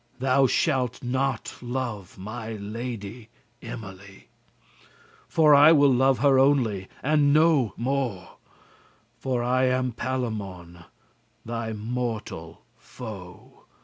Thou 0.17 0.47
shalt 0.47 1.03
not 1.03 1.53
love 1.61 2.17
my 2.17 2.53
lady 2.53 3.29
Emily, 3.61 4.29
But 5.35 5.49
I 5.49 5.71
will 5.73 5.93
love 5.93 6.17
her 6.17 6.39
only 6.39 6.87
and 7.03 7.31
no 7.31 7.75
mo'; 7.77 8.37
For 9.19 9.43
I 9.43 9.65
am 9.65 9.91
Palamon 9.91 10.85
thy 11.45 11.73
mortal 11.73 12.63
foe. 12.79 13.65